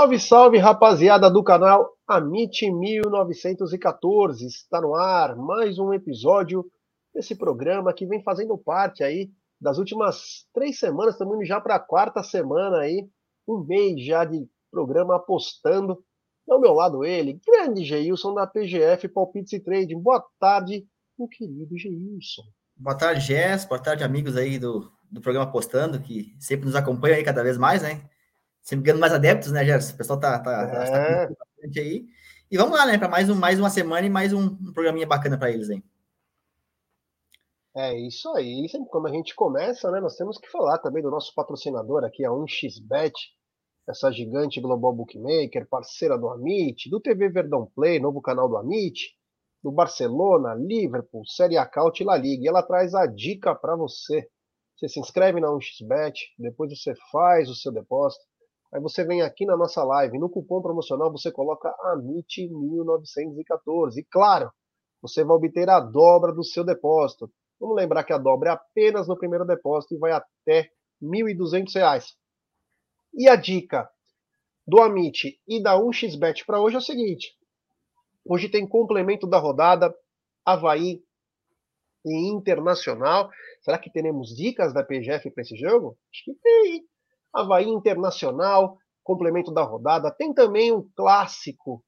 [0.00, 4.46] Salve, salve, rapaziada do canal Amit 1914.
[4.46, 6.64] Está no ar mais um episódio
[7.14, 11.74] desse programa que vem fazendo parte aí das últimas três semanas, estamos indo já para
[11.74, 13.06] a quarta semana aí,
[13.46, 16.02] um mês já de programa apostando.
[16.48, 20.00] Ao meu lado ele, grande Geilson da PGF Palpites e Trading.
[20.00, 20.86] Boa tarde,
[21.18, 22.44] meu querido Geilson.
[22.74, 23.66] Boa tarde, Jess.
[23.66, 27.58] Boa tarde, amigos aí do, do programa Apostando, que sempre nos acompanham aí cada vez
[27.58, 28.00] mais, né?
[28.62, 29.90] Sempre ganhando mais adeptos, né, Jess?
[29.90, 31.26] O pessoal tá, tá, tá é.
[31.26, 32.06] tá bastante aí.
[32.50, 35.06] E vamos lá, né, para mais, um, mais uma semana e mais um, um programinha
[35.06, 35.82] bacana para eles aí.
[37.76, 38.68] É isso aí.
[38.68, 42.24] Sempre quando a gente começa, né, nós temos que falar também do nosso patrocinador aqui,
[42.24, 43.12] a 1xBet,
[43.88, 49.16] essa gigante global bookmaker, parceira do Amit, do TV Verdão Play, novo canal do Amit,
[49.62, 52.44] do Barcelona, Liverpool, Série A Caut e La Liga.
[52.44, 54.28] E ela traz a dica para você.
[54.76, 58.24] Você se inscreve na 1xBet, depois você faz o seu depósito,
[58.72, 63.96] aí você vem aqui na nossa live, no cupom promocional você coloca AMIT1914.
[63.98, 64.52] E claro,
[65.02, 67.28] você vai obter a dobra do seu depósito.
[67.58, 72.04] Vamos lembrar que a dobra é apenas no primeiro depósito e vai até R$ 1.200.
[73.14, 73.90] E a dica
[74.66, 77.34] do Amit e da 1xBet para hoje é o seguinte:
[78.24, 79.94] Hoje tem complemento da rodada
[80.44, 81.02] Havaí
[82.04, 83.30] e Internacional.
[83.62, 85.98] Será que teremos dicas da PGF para esse jogo?
[86.12, 86.84] Acho que tem.
[87.32, 90.10] Havaí Internacional, complemento da rodada.
[90.10, 91.82] Tem também um clássico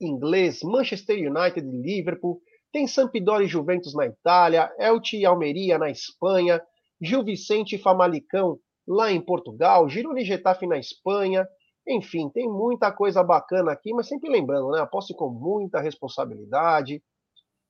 [0.00, 2.40] inglês, Manchester United e Liverpool.
[2.72, 6.60] Tem Sampdoria e Juventus na Itália, Elche e Almeria na Espanha,
[7.00, 11.46] Gil Vicente e Famalicão lá em Portugal, Girona e Getafe na Espanha,
[11.88, 14.80] enfim, tem muita coisa bacana aqui, mas sempre lembrando, né?
[14.80, 17.00] Aposte com muita responsabilidade,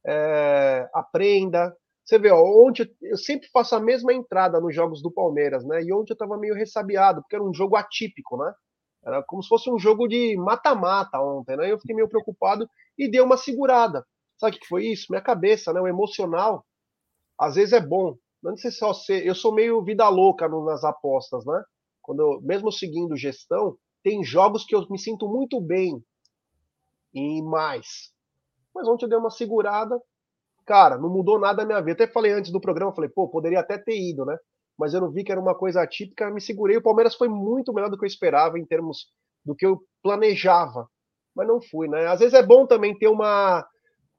[0.07, 1.77] é, aprenda.
[2.07, 5.83] Você vê, ó, ontem eu sempre faço a mesma entrada nos jogos do Palmeiras, né?
[5.83, 8.55] E ontem eu estava meio ressabiado, porque era um jogo atípico, né?
[9.05, 11.71] Era como se fosse um jogo de mata-mata ontem, né?
[11.71, 14.07] Eu fiquei meio preocupado e dei uma segurada.
[14.39, 15.07] Sabe o que foi isso?
[15.11, 15.81] Minha cabeça, né?
[15.81, 16.65] O emocional,
[17.39, 18.17] às vezes é bom.
[18.41, 19.27] Não sei se ser.
[19.27, 21.61] Eu sou meio vida louca nas apostas, né?
[22.01, 26.01] Quando eu, mesmo seguindo gestão, tem jogos que eu me sinto muito bem
[27.13, 28.13] e mais.
[28.73, 30.01] Mas ontem eu dei uma segurada.
[30.67, 32.05] Cara, não mudou nada a minha vida.
[32.05, 34.37] Até falei antes do programa, falei, pô, poderia até ter ido, né?
[34.79, 36.77] Mas eu não vi que era uma coisa atípica, me segurei.
[36.77, 39.07] O Palmeiras foi muito melhor do que eu esperava em termos
[39.45, 40.89] do que eu planejava.
[41.35, 42.07] Mas não fui, né?
[42.09, 43.65] Às vezes é bom também ter uma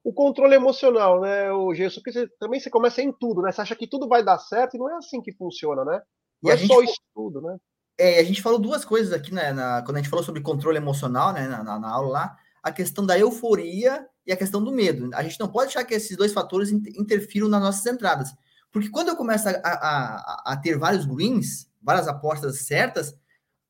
[0.07, 1.99] o controle emocional, né, o Gerson?
[1.99, 3.51] Porque você, também você começa em tudo, né?
[3.51, 6.01] Você acha que tudo vai dar certo e não é assim que funciona, né?
[6.41, 7.57] Não e é só isso tudo, né?
[7.99, 10.77] É, a gente falou duas coisas aqui, né, na, quando a gente falou sobre controle
[10.77, 12.37] emocional, né, na, na, na, aula lá,
[12.67, 15.09] a questão da euforia e a questão do medo.
[15.13, 18.33] A gente não pode achar que esses dois fatores interfiram nas nossas entradas.
[18.71, 23.15] Porque quando eu começo a, a, a ter vários greens, várias apostas certas,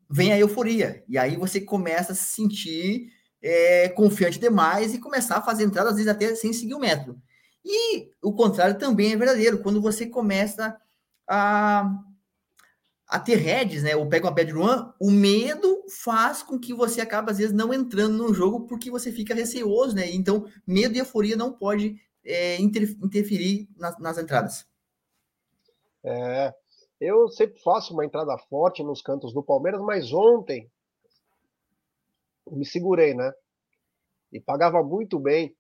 [0.10, 1.04] vem a euforia.
[1.08, 5.92] E aí você começa a se sentir é, confiante demais e começar a fazer entradas,
[5.92, 7.22] às vezes até sem seguir o método.
[7.64, 9.60] E o contrário também é verdadeiro.
[9.60, 10.76] Quando você começa
[11.28, 12.00] a
[13.08, 17.00] a ter heads, né, ou pega uma bad run, o medo faz com que você
[17.00, 20.12] acabe, às vezes, não entrando no jogo porque você fica receoso, né?
[20.12, 21.96] Então, medo e euforia não pode
[22.26, 24.68] é, interferir nas, nas entradas.
[26.04, 26.54] É,
[27.00, 30.70] eu sempre faço uma entrada forte nos cantos do Palmeiras, mas ontem
[32.46, 33.32] me segurei, né?
[34.34, 35.56] E pagava muito bem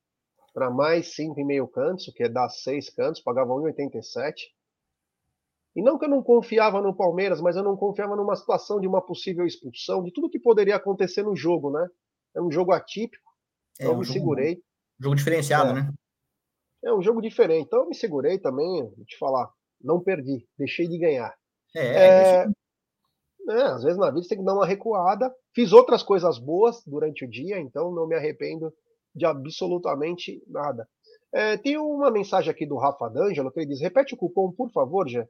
[0.53, 4.33] para mais 5,5 cantos, que é dar 6 cantos, pagava 1,87
[5.77, 8.87] e não que eu não confiava no Palmeiras, mas eu não confiava numa situação de
[8.87, 11.87] uma possível expulsão, de tudo que poderia acontecer no jogo, né?
[12.35, 13.31] É um jogo atípico,
[13.79, 14.63] é, então um me jogo, segurei.
[14.99, 15.73] Jogo diferenciado, é.
[15.75, 15.93] né?
[16.83, 20.87] É um jogo diferente, então eu me segurei também, vou te falar, não perdi, deixei
[20.87, 21.31] de ganhar.
[21.75, 22.47] É, é,
[23.49, 25.31] é, às vezes na vida você tem que dar uma recuada.
[25.53, 28.73] Fiz outras coisas boas durante o dia, então não me arrependo
[29.13, 30.89] de absolutamente nada.
[31.31, 34.71] É, tem uma mensagem aqui do Rafa D'Angelo que ele diz: repete o cupom, por
[34.71, 35.27] favor, Jé.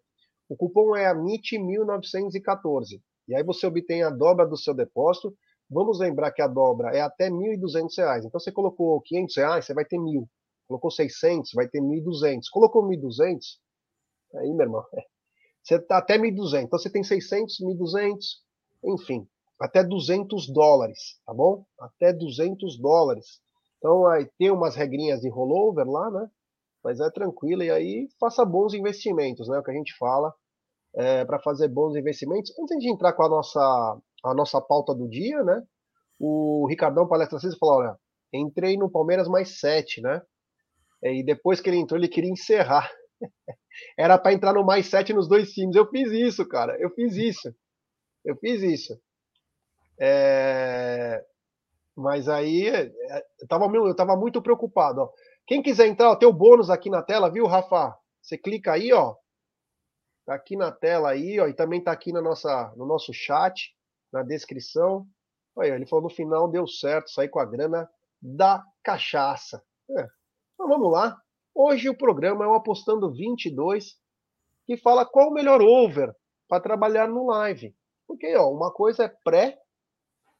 [0.49, 3.01] O cupom é AMIT1914.
[3.27, 5.35] E aí você obtém a dobra do seu depósito.
[5.69, 8.25] Vamos lembrar que a dobra é até R$ 1.200.
[8.25, 10.25] Então você colocou 500 reais, você vai ter R$ 1.000.
[10.67, 12.41] Colocou 600, vai ter 1.200.
[12.51, 13.39] Colocou 1.200,
[14.35, 15.01] aí, meu irmão, é.
[15.63, 16.63] você tá até 1.200.
[16.63, 18.17] Então você tem 600, 1.200,
[18.83, 19.27] enfim,
[19.59, 21.65] até 200 dólares, tá bom?
[21.79, 23.41] Até 200 dólares.
[23.77, 26.29] Então aí tem umas regrinhas de rollover lá, né?
[26.87, 29.59] Mas é tranquilo e aí faça bons investimentos, né?
[29.59, 30.33] O que a gente fala
[30.95, 32.57] é, para fazer bons investimentos.
[32.57, 35.61] Antes de entrar com a nossa a nossa pauta do dia, né?
[36.17, 37.97] O Ricardão Palestra Cisa falou, olha,
[38.31, 40.21] entrei no Palmeiras mais sete, né?
[41.03, 42.89] E depois que ele entrou, ele queria encerrar.
[43.99, 45.75] Era para entrar no mais sete nos dois times.
[45.75, 46.77] Eu fiz isso, cara.
[46.79, 47.53] Eu fiz isso.
[48.23, 48.97] Eu fiz isso.
[49.99, 51.21] É...
[51.93, 52.89] Mas aí é,
[53.41, 55.01] eu tava, eu tava muito preocupado.
[55.01, 55.09] Ó.
[55.47, 57.97] Quem quiser entrar, ó, tem o bônus aqui na tela, viu, Rafa?
[58.21, 59.15] Você clica aí, ó.
[60.25, 63.73] Tá aqui na tela aí, ó, e também tá aqui na nossa, no nosso chat,
[64.11, 65.07] na descrição.
[65.55, 67.89] Olha, ele falou no final deu certo, sair com a grana
[68.21, 69.63] da cachaça.
[69.89, 70.07] É.
[70.53, 71.17] Então vamos lá.
[71.55, 73.95] Hoje o programa é o Apostando 22,
[74.65, 76.13] que fala qual o melhor over
[76.49, 77.73] para trabalhar no live.
[78.05, 79.57] Porque ó, uma coisa é pré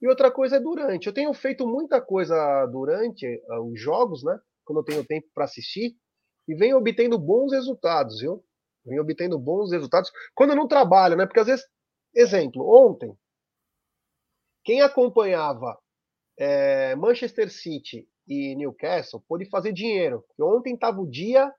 [0.02, 1.08] e outra coisa é durante.
[1.08, 4.38] Eu tenho feito muita coisa durante uh, os jogos, né?
[4.68, 5.96] Quando eu tenho tempo para assistir,
[6.46, 8.44] e venho obtendo bons resultados, viu?
[8.86, 11.26] Venho obtendo bons resultados quando eu não trabalho, né?
[11.26, 11.66] Porque às vezes,
[12.14, 13.18] exemplo, ontem,
[14.64, 15.78] quem acompanhava
[16.38, 20.24] é, Manchester City e Newcastle pôde fazer dinheiro.
[20.28, 21.50] Porque ontem estava o dia,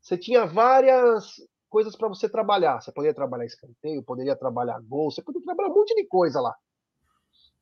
[0.00, 1.34] você tinha várias
[1.68, 2.80] coisas para você trabalhar.
[2.80, 6.54] Você poderia trabalhar escanteio, poderia trabalhar gol, você poderia trabalhar um monte de coisa lá.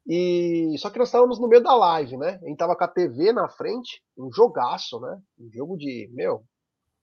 [0.09, 2.41] E só que nós estávamos no meio da live, né?
[2.43, 5.21] A gente tava com a TV na frente, um jogaço, né?
[5.39, 6.43] Um jogo de, meu,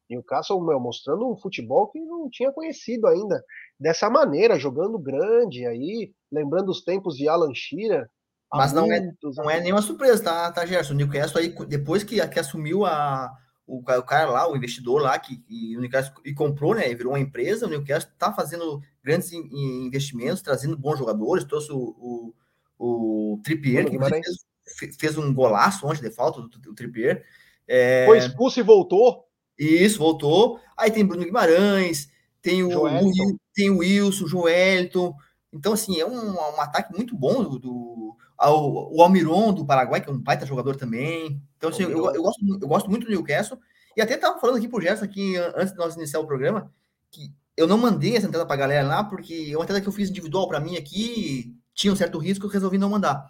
[0.09, 3.43] Newcastle, meu, mostrando um futebol que não tinha conhecido ainda
[3.79, 8.09] dessa maneira, jogando grande aí, lembrando os tempos de Alan Shearer.
[8.51, 10.93] Mas não é, não é nenhuma surpresa, tá, tá, Gerson?
[10.93, 13.31] O Newcastle aí, depois que, que assumiu a,
[13.67, 16.93] o, o cara lá, o investidor lá, que e o Newcastle e comprou, né?
[16.95, 22.33] Virou uma empresa, o Newcastle tá fazendo grandes investimentos, trazendo bons jogadores, trouxe o, o
[22.77, 23.97] o Trippier, que
[24.77, 27.25] fez, fez, um golaço ontem de falta, o, o Trippier.
[27.67, 28.05] É...
[28.05, 29.25] Foi expulso e voltou.
[29.57, 30.59] Isso, voltou.
[30.77, 32.09] Aí tem Bruno Guimarães,
[32.41, 35.15] tem o, o tem o Wilson, o Joelton.
[35.53, 40.01] Então, assim, é um, um ataque muito bom do, do ao, o Almiron do Paraguai,
[40.01, 41.41] que é um baita jogador também.
[41.57, 43.57] Então, assim, eu, eu, gosto, eu gosto muito do Newcastle.
[43.95, 46.69] E até estava falando aqui pro Gerson, aqui, antes de nós iniciar o programa,
[47.09, 49.87] que eu não mandei essa entrada para a galera lá, porque é uma entrada que
[49.87, 53.29] eu fiz individual para mim aqui, tinha um certo risco, eu resolvi não mandar.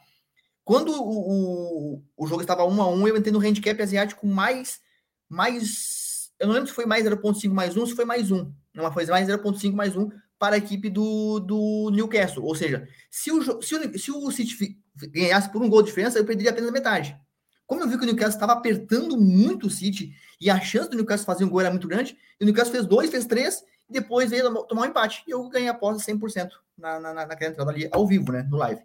[0.64, 4.80] Quando o, o, o jogo estava 1 a 1 eu entrei no handicap asiático mais.
[5.28, 8.52] mais eu não lembro se foi mais 0,5 mais 1, se foi mais 1.
[8.74, 12.44] Não foi mais 0,5 mais 1 para a equipe do, do Newcastle.
[12.44, 14.78] Ou seja, se o, se o, se o City
[15.12, 17.18] ganhasse por um gol de diferença, eu perderia apenas metade.
[17.66, 20.98] Como eu vi que o Newcastle estava apertando muito o City e a chance do
[20.98, 24.30] Newcastle fazer um gol era muito grande, o Newcastle fez dois, fez três, e depois
[24.30, 25.24] veio tomar um empate.
[25.28, 28.44] E eu ganhei a aposta 100% na, na, naquela entrada ali, ao vivo, né?
[28.44, 28.82] No live.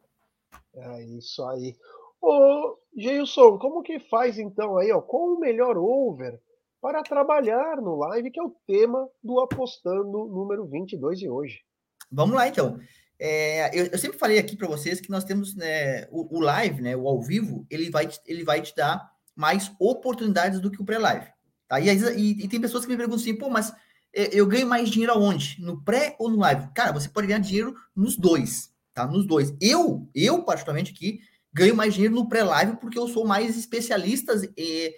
[0.75, 1.77] É isso aí.
[2.21, 5.01] Ô, Geilson, como que faz então aí, ó?
[5.01, 6.39] Qual o melhor over
[6.81, 11.61] para trabalhar no live, que é o tema do Apostando número 22 de hoje?
[12.11, 12.79] Vamos lá, então.
[13.19, 16.81] É, eu, eu, sempre falei aqui para vocês que nós temos né, o, o, live,
[16.81, 20.85] né, o ao vivo, ele vai, ele vai te dar mais oportunidades do que o
[20.85, 21.27] pré-live.
[21.69, 21.79] Tá?
[21.79, 23.73] E, e, e, tem pessoas que me perguntam assim, pô, mas
[24.12, 25.57] eu ganho mais dinheiro aonde?
[25.61, 26.69] No pré ou no live?
[26.75, 29.07] Cara, você pode ganhar dinheiro nos dois, tá?
[29.07, 29.55] Nos dois.
[29.61, 31.21] Eu, eu particularmente aqui,
[31.52, 34.95] ganho mais dinheiro no pré-live porque eu sou mais especialista, e,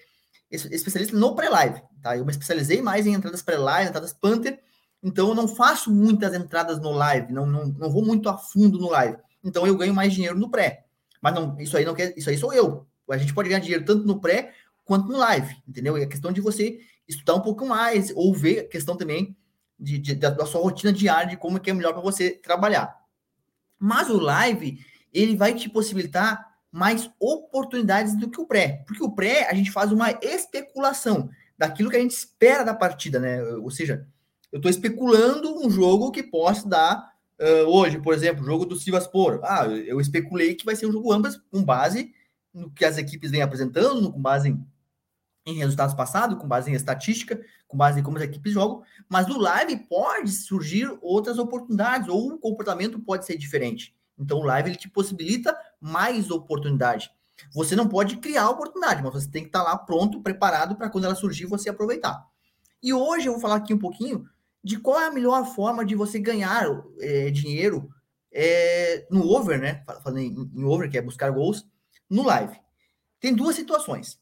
[0.51, 2.17] especialista no pré-live, tá?
[2.17, 4.61] Eu me especializei mais em entradas pré-live, entradas Panther,
[5.03, 8.79] então eu não faço muitas entradas no live, não, não, não vou muito a fundo
[8.79, 9.17] no live.
[9.43, 10.87] Então eu ganho mais dinheiro no pré.
[11.21, 12.87] Mas não, isso aí não quer, isso aí sou eu.
[13.11, 14.55] A gente pode ganhar dinheiro tanto no pré
[14.85, 15.97] quanto no live, entendeu?
[15.97, 16.81] É questão de você
[17.15, 19.37] estudar um pouco mais, ou ver a questão também
[19.79, 22.31] de, de da, da, sua rotina diária, de como é que é melhor para você
[22.31, 22.97] trabalhar.
[23.79, 24.79] Mas o live,
[25.13, 28.85] ele vai te possibilitar mais oportunidades do que o pré.
[28.87, 31.29] Porque o pré, a gente faz uma especulação
[31.59, 33.43] daquilo que a gente espera da partida, né?
[33.43, 34.07] Ou seja,
[34.51, 38.77] eu estou especulando um jogo que possa dar uh, hoje, por exemplo, o jogo do
[38.77, 39.41] Sivaspor.
[39.43, 42.13] Ah, eu especulei que vai ser um jogo ambas com base
[42.53, 44.67] no que as equipes vêm apresentando, com base em
[45.45, 49.27] em resultados passados, com base em estatística, com base em como as equipes jogam, mas
[49.27, 53.95] no live pode surgir outras oportunidades, ou o comportamento pode ser diferente.
[54.19, 57.11] Então o live ele te possibilita mais oportunidade.
[57.53, 61.05] Você não pode criar oportunidade, mas você tem que estar lá pronto, preparado para quando
[61.05, 62.25] ela surgir você aproveitar.
[62.83, 64.29] E hoje eu vou falar aqui um pouquinho
[64.63, 66.67] de qual é a melhor forma de você ganhar
[67.01, 67.89] é, dinheiro
[68.33, 69.83] é, no over, né?
[70.03, 71.67] Falando em, em over, que é buscar gols,
[72.09, 72.57] no live.
[73.19, 74.22] Tem duas situações.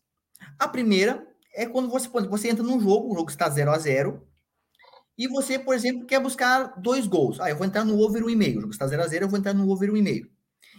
[0.59, 4.26] A primeira é quando você, você entra num jogo, o jogo está 0 a 0
[5.16, 7.40] e você, por exemplo, quer buscar dois gols.
[7.40, 8.56] Ah, eu vou entrar no over 1,5.
[8.56, 10.26] O jogo está 0 a 0 eu vou entrar no over 1,5.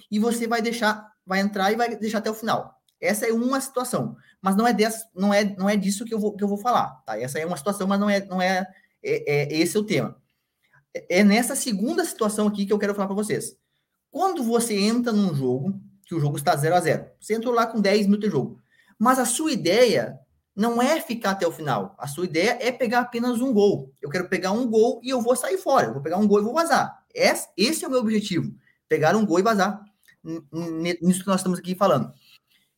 [0.10, 2.76] E você vai deixar, vai entrar e vai deixar até o final.
[3.00, 6.20] Essa é uma situação, mas não é dessa, não é, não é disso que eu
[6.20, 7.20] vou, que eu vou falar, tá?
[7.20, 8.66] Essa é uma situação, mas não é, não é,
[9.04, 10.16] é, é esse é o tema.
[10.94, 13.56] É, é nessa segunda situação aqui que eu quero falar para vocês.
[14.12, 17.66] Quando você entra num jogo, que o jogo está 0 a 0 você entrou lá
[17.66, 18.61] com 10 minutos de jogo.
[19.02, 20.20] Mas a sua ideia
[20.56, 21.96] não é ficar até o final.
[21.98, 23.92] A sua ideia é pegar apenas um gol.
[24.00, 25.88] Eu quero pegar um gol e eu vou sair fora.
[25.88, 27.04] Eu vou pegar um gol e vou vazar.
[27.12, 28.54] Esse é o meu objetivo.
[28.88, 29.84] Pegar um gol e vazar.
[31.02, 32.14] nisso que nós estamos aqui falando.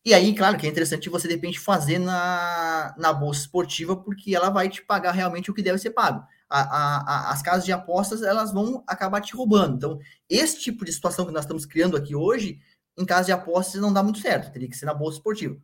[0.06, 4.34] E aí, claro que é interessante você, de repente, fazer na, na bolsa esportiva, porque
[4.34, 6.26] ela vai te pagar realmente o que deve ser pago.
[6.50, 9.76] A, a, a, as casas de apostas, elas vão acabar te roubando.
[9.76, 10.00] Então,
[10.30, 12.62] esse tipo de situação que nós estamos criando aqui hoje,
[12.98, 14.54] em casa de apostas, não dá muito certo.
[14.54, 15.60] Teria que ser na bolsa esportiva.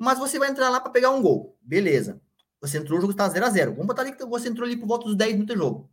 [0.00, 1.58] Mas você vai entrar lá para pegar um gol.
[1.60, 2.22] Beleza.
[2.58, 4.74] Você entrou, o jogo está 0 a 0 Vamos botar ali que você entrou ali
[4.74, 5.90] por volta dos 10 minutos de jogo.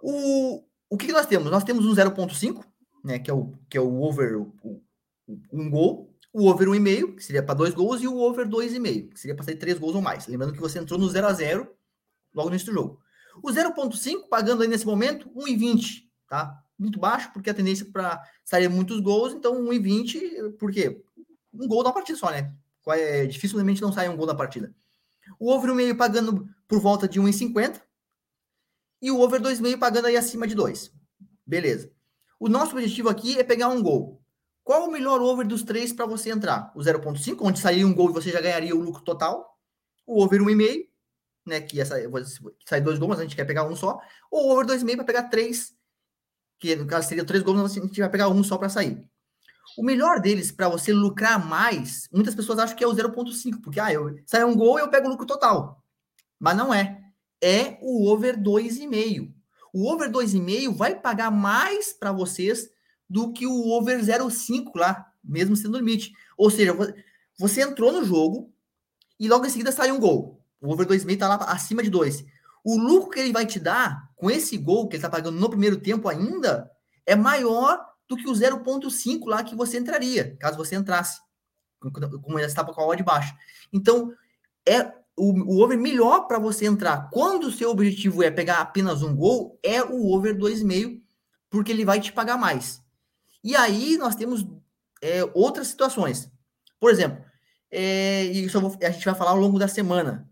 [0.00, 1.52] O, o que, que nós temos?
[1.52, 2.64] Nós temos um 0.5,
[3.04, 4.82] né, que é o, que é o over, o,
[5.52, 9.20] um gol, o over 1,5, que seria para dois gols, e o over 2,5, que
[9.20, 10.26] seria para sair três gols ou mais.
[10.26, 11.68] Lembrando que você entrou no 0 a 0
[12.34, 13.00] logo no início do jogo.
[13.40, 16.60] O 0,5 pagando aí nesse momento 1,20, tá?
[16.76, 21.04] Muito baixo, porque a tendência para sair muitos gols, então 1,20, por quê?
[21.52, 22.54] Um gol da partida só, né?
[22.88, 24.74] É, dificilmente não sai um gol da partida.
[25.38, 27.80] O over 1,5 pagando por volta de 1,50
[29.00, 30.92] e o over 2,5 pagando aí acima de 2.
[31.46, 31.90] Beleza.
[32.38, 34.22] O nosso objetivo aqui é pegar um gol.
[34.62, 36.70] Qual o melhor over dos três para você entrar?
[36.74, 39.58] O 0.5, onde sairia um gol e você já ganharia o lucro total.
[40.06, 40.88] O over 1,5,
[41.46, 41.60] né?
[41.60, 41.96] Que essa,
[42.66, 43.98] sai dois gols, mas a gente quer pegar um só.
[44.30, 45.74] Ou o over 2,5 para pegar três,
[46.58, 49.02] que no caso seria três gols, mas a gente vai pegar um só para sair.
[49.78, 53.78] O melhor deles para você lucrar mais, muitas pessoas acham que é o 0.5, porque
[53.78, 55.84] ah, eu sai um gol eu pego o lucro total.
[56.36, 57.00] Mas não é.
[57.40, 59.32] É o over 2,5.
[59.72, 62.68] O over 2,5 vai pagar mais para vocês
[63.08, 66.12] do que o over 0,5 lá, mesmo sendo limite.
[66.36, 66.76] Ou seja,
[67.38, 68.52] você entrou no jogo
[69.16, 70.42] e logo em seguida sai um gol.
[70.60, 72.24] O over 2,5 está lá acima de 2.
[72.64, 75.48] O lucro que ele vai te dar com esse gol que ele está pagando no
[75.48, 76.68] primeiro tempo ainda
[77.06, 81.20] é maior do que o 0,5 lá que você entraria, caso você entrasse,
[82.22, 83.36] como ele estava com a odd baixa.
[83.72, 84.12] Então,
[84.66, 89.02] é o, o over melhor para você entrar quando o seu objetivo é pegar apenas
[89.02, 91.02] um gol é o over 2,5,
[91.50, 92.82] porque ele vai te pagar mais.
[93.42, 94.46] E aí nós temos
[95.02, 96.30] é, outras situações.
[96.80, 97.22] Por exemplo,
[97.70, 100.28] é, isso vou, a gente vai falar ao longo da semana.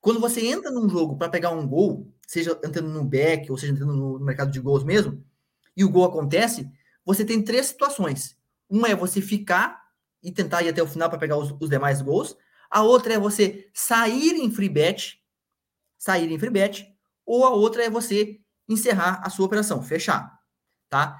[0.00, 3.72] Quando você entra num jogo para pegar um gol, seja entrando no back ou seja
[3.72, 5.22] entrando no mercado de gols mesmo,
[5.76, 6.70] e o gol acontece,
[7.08, 8.36] você tem três situações.
[8.68, 9.82] Uma é você ficar
[10.22, 12.36] e tentar ir até o final para pegar os, os, demais gols.
[12.70, 15.18] A outra é você sair em free bet,
[15.96, 16.86] sair em free bet,
[17.24, 18.38] ou a outra é você
[18.68, 20.38] encerrar a sua operação, fechar,
[20.90, 21.18] tá?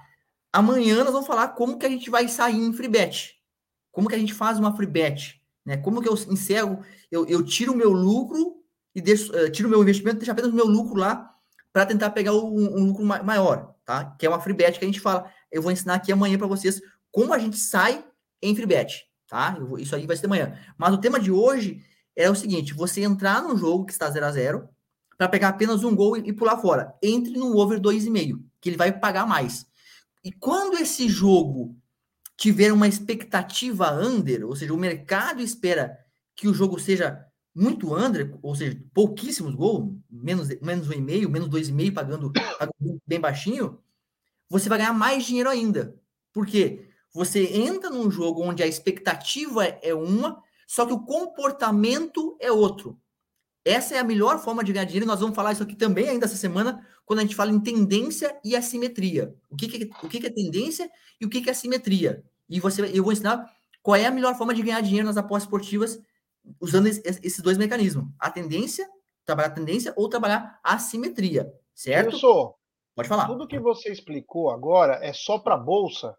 [0.53, 3.37] Amanhã nós vamos falar como que a gente vai sair em free bet.
[3.91, 5.79] Como que a gente faz uma free bet, né?
[5.79, 8.63] Como que eu encerro, eu, eu tiro o meu lucro
[8.95, 11.35] e deixo, uh, tiro o meu investimento, deixo apenas o meu lucro lá
[11.73, 14.17] para tentar pegar um, um, lucro maior, tá?
[14.19, 15.33] Que é uma free bet que a gente fala.
[15.51, 18.05] Eu vou ensinar aqui amanhã para vocês como a gente sai
[18.43, 19.51] em free bet, tá?
[19.51, 20.59] Vou, isso aí vai ser amanhã.
[20.77, 21.83] Mas o tema de hoje
[22.15, 24.69] é o seguinte: você entrar num jogo que está 0 a 0
[25.17, 26.95] para pegar apenas um gol e, e pular fora.
[27.03, 29.67] Entre no over 2,5, que ele vai pagar mais.
[30.25, 31.77] E quando esse jogo
[32.37, 35.99] tiver uma expectativa under, ou seja, o mercado espera
[36.37, 41.29] que o jogo seja muito under, ou seja, pouquíssimos gols, menos, menos um e meio,
[41.29, 43.81] menos dois e meio, pagando, pagando bem baixinho,
[44.49, 45.95] você vai ganhar mais dinheiro ainda.
[46.33, 46.89] Por quê?
[47.13, 52.99] Você entra num jogo onde a expectativa é uma, só que o comportamento é outro.
[53.65, 55.07] Essa é a melhor forma de ganhar dinheiro.
[55.07, 58.39] Nós vamos falar isso aqui também ainda essa semana, quando a gente fala em tendência
[58.45, 59.35] e assimetria.
[59.51, 60.91] O que, que, é, o que, que é tendência
[61.21, 62.25] e o que, que é assimetria.
[62.49, 63.51] E você, eu vou ensinar
[63.83, 66.01] qual é a melhor forma de ganhar dinheiro nas apostas esportivas
[66.61, 68.07] usando esses dois mecanismos.
[68.19, 68.89] A tendência,
[69.25, 72.11] trabalhar a tendência ou trabalhar a assimetria, certo?
[72.11, 72.55] Professor,
[72.99, 73.29] Pode falar.
[73.29, 76.17] Tudo que você explicou agora é só para bolsa?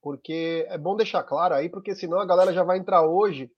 [0.00, 3.50] Porque é bom deixar claro aí, porque senão a galera já vai entrar hoje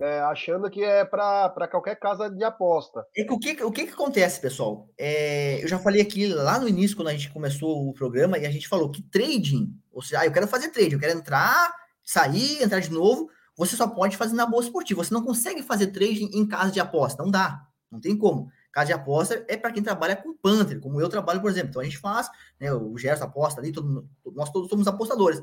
[0.00, 3.06] é, achando que é para qualquer casa de aposta.
[3.16, 4.88] É que o, que, o que, que acontece, pessoal?
[4.98, 8.44] É, eu já falei aqui lá no início, quando a gente começou o programa, e
[8.44, 11.72] a gente falou que trading, ou seja, ah, eu quero fazer trade, eu quero entrar,
[12.02, 15.04] sair, entrar de novo, você só pode fazer na bolsa esportiva.
[15.04, 18.50] Você não consegue fazer trading em casa de aposta, não dá, não tem como.
[18.72, 21.70] Casa de aposta é para quem trabalha com Panther, como eu trabalho, por exemplo.
[21.70, 25.42] Então a gente faz, né, o Gerson aposta ali, todo, nós todos somos apostadores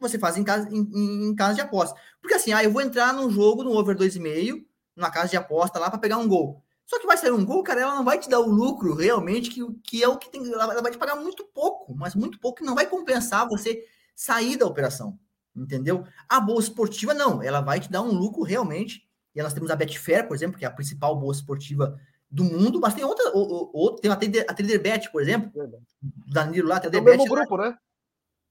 [0.00, 1.98] você faz em casa, em, em casa de aposta.
[2.20, 4.64] Porque assim, ah, eu vou entrar num jogo no over 2,5,
[4.94, 6.62] na casa de aposta lá para pegar um gol.
[6.86, 9.50] Só que vai sair um gol, cara, ela não vai te dar o lucro realmente,
[9.50, 10.50] que, que é o que tem.
[10.50, 14.56] Ela vai te pagar muito pouco, mas muito pouco, que não vai compensar você sair
[14.56, 15.18] da operação.
[15.54, 16.04] Entendeu?
[16.28, 19.06] A bolsa esportiva, não, ela vai te dar um lucro realmente.
[19.34, 22.00] E nós temos a Betfair, por exemplo, que é a principal bolsa esportiva
[22.30, 25.50] do mundo, mas tem outra, outra tem a Trader, a Trader Bet, por exemplo,
[26.26, 27.18] Danilo lá, Trader é Bet.
[27.18, 27.76] mesmo grupo, né?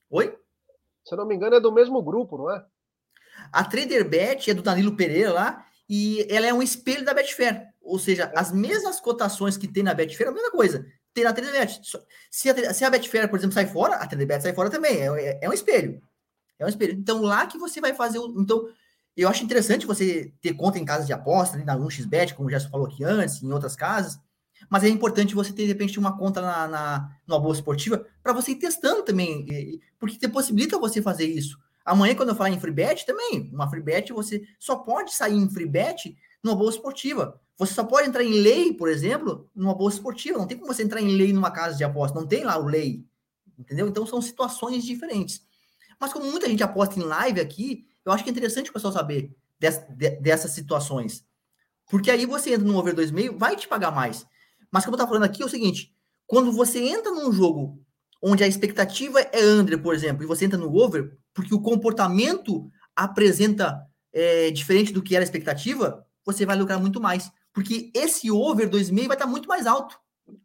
[0.10, 0.38] Oi?
[1.08, 2.66] Se eu não me engano, é do mesmo grupo, não é?
[3.52, 7.66] A TraderBet é do Danilo Pereira lá, e ela é um espelho da Betfair.
[7.82, 10.86] Ou seja, as mesmas cotações que tem na Betfair, a mesma coisa.
[11.14, 11.82] tem na Tradebet.
[12.30, 14.98] Se a, se a Betfair, por exemplo, sai fora, a Tradebet sai fora também.
[14.98, 16.02] É, é, é, um espelho.
[16.60, 16.94] É um espelho.
[16.94, 18.42] Então, lá que você vai fazer o.
[18.42, 18.68] Então,
[19.24, 22.60] eu acho interessante você ter conta em casas de aposta, ali na 1xBet, como já
[22.60, 24.20] falou aqui antes, em outras casas.
[24.70, 28.34] Mas é importante você ter, de repente, uma conta na, na, numa bolsa esportiva para
[28.34, 31.58] você ir testando também, porque te possibilita você fazer isso.
[31.86, 35.38] Amanhã, quando eu falar em free bet, também, uma free bet, você só pode sair
[35.38, 37.40] em free bet numa bolsa esportiva.
[37.58, 40.38] Você só pode entrar em lei, por exemplo, numa bolsa esportiva.
[40.38, 42.20] Não tem como você entrar em lei numa casa de aposta.
[42.20, 43.04] Não tem lá o lei.
[43.58, 43.88] Entendeu?
[43.88, 45.42] Então são situações diferentes.
[46.00, 48.94] Mas como muita gente aposta em live aqui, eu acho que é interessante o pessoal
[48.94, 49.86] saber dessas,
[50.22, 51.26] dessas situações.
[51.90, 54.26] Porque aí você entra no over 2,5, vai te pagar mais.
[54.72, 55.94] Mas como eu estava falando aqui, é o seguinte:
[56.26, 57.82] quando você entra num jogo
[58.22, 62.70] onde a expectativa é under, por exemplo, e você entra no over, porque o comportamento
[62.96, 67.32] apresenta é, diferente do que era a expectativa, você vai lucrar muito mais.
[67.54, 69.98] Porque esse over 2,5 vai estar muito mais alto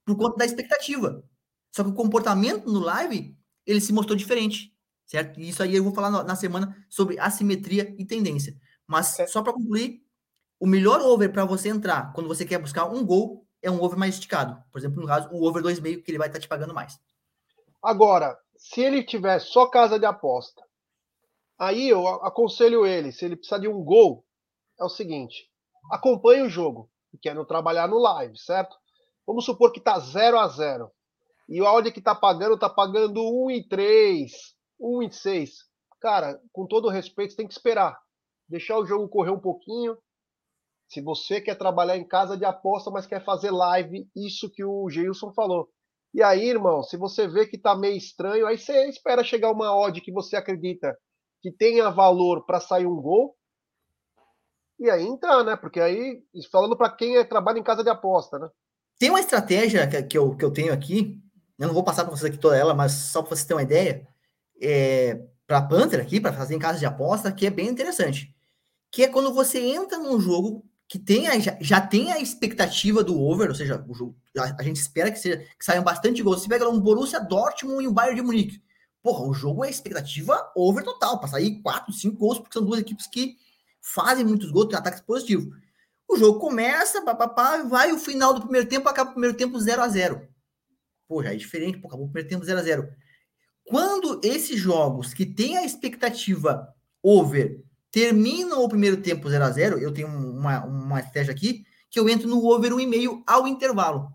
[0.04, 1.22] por conta da expectativa.
[1.70, 4.71] Só que o comportamento no live, ele se mostrou diferente,
[5.12, 5.38] certo?
[5.38, 8.54] E isso aí eu vou falar na semana sobre assimetria e tendência.
[8.86, 9.26] Mas é.
[9.26, 10.00] só para concluir,
[10.58, 13.98] o melhor over para você entrar quando você quer buscar um gol é um over
[13.98, 14.58] mais esticado.
[14.72, 16.98] Por exemplo, no caso, o over 2,5 que ele vai estar te pagando mais.
[17.82, 20.62] Agora, se ele tiver só casa de aposta,
[21.58, 24.24] aí eu aconselho ele, se ele precisar de um gol,
[24.80, 25.50] é o seguinte:
[25.90, 26.90] acompanhe o jogo,
[27.20, 28.74] querendo trabalhar no live, certo?
[29.26, 30.90] Vamos supor que tá 0 a 0
[31.50, 34.32] e o áudio que tá pagando tá pagando 1 em 3,
[34.82, 35.50] 1 em 6.
[36.00, 37.96] Cara, com todo respeito, tem que esperar.
[38.48, 39.96] Deixar o jogo correr um pouquinho.
[40.88, 44.90] Se você quer trabalhar em casa de aposta, mas quer fazer live, isso que o
[44.90, 45.70] Gilson falou.
[46.12, 49.74] E aí, irmão, se você vê que tá meio estranho, aí você espera chegar uma
[49.74, 50.94] odd que você acredita
[51.40, 53.34] que tenha valor para sair um gol.
[54.78, 55.56] E aí entrar, né?
[55.56, 58.48] Porque aí, falando para quem é, trabalha em casa de aposta, né?
[58.98, 61.22] Tem uma estratégia que, eu, que eu tenho aqui,
[61.58, 63.62] eu não vou passar para vocês aqui toda ela, mas só para vocês terem uma
[63.62, 64.06] ideia,
[64.62, 68.34] é, para Panther aqui, para fazer em casa de aposta, que é bem interessante.
[68.90, 73.20] Que é quando você entra num jogo que tenha, já, já tem a expectativa do
[73.20, 76.42] over, ou seja, jogo, a, a gente espera que, seja, que saiam bastante gols.
[76.42, 78.62] Você pega um Borussia Dortmund e um Bayern de Munique.
[79.02, 82.78] Porra, o jogo é expectativa over total, para sair 4, 5 gols, porque são duas
[82.78, 83.36] equipes que
[83.80, 85.52] fazem muitos gols, tem ataques positivos.
[86.06, 89.82] O jogo começa, papapá, vai o final do primeiro tempo, acaba o primeiro tempo 0
[89.82, 90.28] a 0
[91.08, 92.88] Pô, já é diferente, pô, acabou o primeiro tempo 0 a 0
[93.72, 96.68] Quando esses jogos que têm a expectativa
[97.02, 101.98] over terminam o primeiro tempo 0 a 0 eu tenho uma, uma estratégia aqui, que
[101.98, 104.12] eu entro no over 1,5 ao intervalo.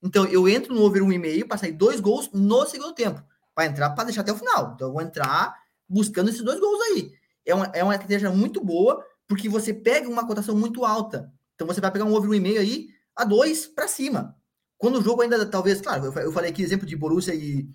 [0.00, 3.20] Então, eu entro no over 1,5 para sair dois gols no segundo tempo,
[3.52, 4.74] para entrar, para deixar até o final.
[4.76, 5.56] Então, eu vou entrar
[5.88, 7.12] buscando esses dois gols aí.
[7.44, 11.32] É uma, é uma estratégia muito boa, porque você pega uma cotação muito alta.
[11.56, 14.36] Então, você vai pegar um over 1,5 aí a 2 para cima.
[14.78, 17.68] Quando o jogo ainda, talvez, claro, eu falei aqui exemplo de Borussia e,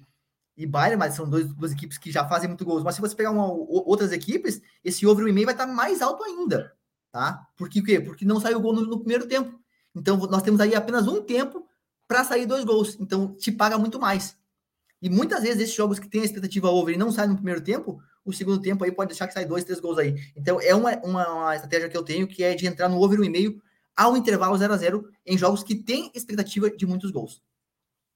[0.57, 2.83] e Bayern, mas são dois, duas equipes que já fazem muito gols.
[2.83, 6.73] Mas se você pegar uma, outras equipes, esse over 1,5 vai estar mais alto ainda,
[7.11, 7.45] tá?
[7.57, 7.99] Por quê?
[7.99, 9.59] Porque não saiu gol no, no primeiro tempo.
[9.93, 11.67] Então, nós temos aí apenas um tempo
[12.07, 12.97] para sair dois gols.
[12.99, 14.37] Então, te paga muito mais.
[15.01, 17.61] E muitas vezes esses jogos que tem a expectativa over e não saem no primeiro
[17.61, 20.15] tempo, o segundo tempo aí pode deixar que sai dois, três gols aí.
[20.35, 23.19] Então, é uma, uma, uma estratégia que eu tenho que é de entrar no over
[23.19, 23.59] 1,5
[23.95, 27.41] ao intervalo 0 a 0 em jogos que tem expectativa de muitos gols.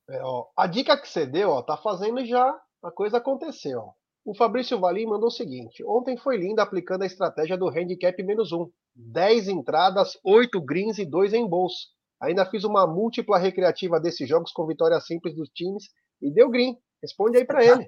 [0.09, 3.91] É, ó, a dica que você deu, ó, tá fazendo já a coisa acontecer, ó.
[4.25, 8.51] O Fabrício Valim mandou o seguinte: ontem foi lindo aplicando a estratégia do handicap menos
[8.51, 8.69] um.
[8.95, 11.87] 10 entradas, 8 greens e 2 em bolso.
[12.21, 15.85] Ainda fiz uma múltipla recreativa desses jogos com vitória simples dos times
[16.21, 16.77] e deu green.
[17.01, 17.87] Responde aí para ele.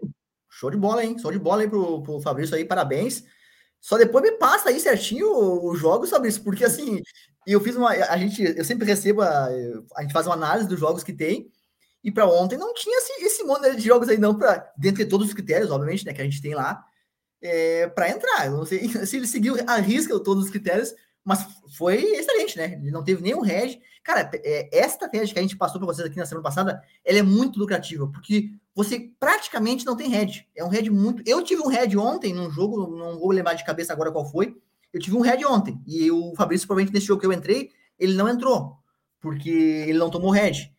[0.50, 1.18] Show de bola, hein?
[1.18, 3.26] Show de bola aí pro, pro Fabrício aí, parabéns.
[3.82, 5.28] Só depois me passa aí certinho
[5.66, 7.02] os jogos, Fabrício, porque assim,
[7.46, 7.90] eu fiz uma.
[7.90, 9.48] A gente, eu sempre recebo, a,
[9.98, 11.52] a gente faz uma análise dos jogos que tem.
[12.04, 15.10] E para ontem não tinha esse, esse monte de jogos aí, não, para dentro de
[15.10, 16.84] todos os critérios, obviamente, né, que a gente tem lá,
[17.42, 18.48] é, para entrar.
[18.48, 21.46] Eu não sei se ele seguiu a risca todos os critérios, mas
[21.78, 22.80] foi excelente, né?
[22.82, 23.80] Ele não teve nenhum hedge.
[24.04, 27.20] Cara, é, essa estratégia que a gente passou para vocês aqui na semana passada, ela
[27.20, 30.48] é muito lucrativa, porque você praticamente não tem head.
[30.56, 31.22] É um head muito.
[31.26, 34.58] Eu tive um head ontem num jogo, não vou lembrar de cabeça agora qual foi.
[34.92, 35.80] Eu tive um head ontem.
[35.86, 38.78] E o Fabrício, provavelmente nesse jogo que eu entrei, ele não entrou,
[39.20, 40.71] porque ele não tomou head.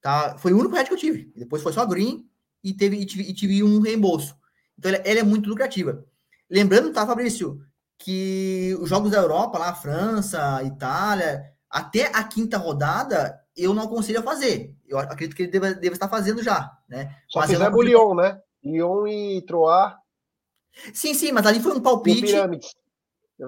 [0.00, 0.36] Tá?
[0.38, 1.32] Foi o único head que eu tive.
[1.36, 2.28] Depois foi só green
[2.62, 4.36] e, teve, e, tive, e tive um reembolso.
[4.78, 6.04] Então ela, ela é muito lucrativa.
[6.48, 7.60] Lembrando, tá, Fabrício,
[7.98, 14.20] que os jogos da Europa, lá, França, Itália, até a quinta rodada, eu não aconselho
[14.20, 14.74] a fazer.
[14.86, 17.14] Eu acredito que ele deve, deve estar fazendo já, né?
[17.28, 18.40] Só mas fizer o Lyon, né?
[18.64, 19.98] Lyon e Troar.
[20.94, 22.34] Sim, sim, mas ali foi um palpite.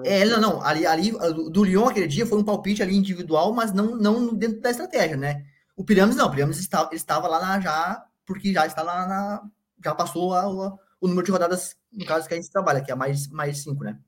[0.03, 0.61] É, não, não.
[0.61, 1.11] Ali, ali
[1.51, 5.17] do Lyon aquele dia foi um palpite ali individual, mas não, não dentro da estratégia,
[5.17, 5.43] né?
[5.75, 9.07] O Pirâmides não, o Pirâmides estava, ele estava lá na, já, porque já está lá
[9.07, 9.49] na.
[9.83, 12.91] Já passou a, a, o número de rodadas, no caso que a gente trabalha, que
[12.91, 13.99] é mais, mais cinco, né?